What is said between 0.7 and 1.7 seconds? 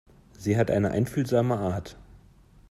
eine einfühlsame